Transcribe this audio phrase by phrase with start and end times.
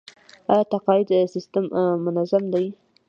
[0.51, 1.65] آیا تقاعد سیستم
[2.05, 2.65] منظم دی؟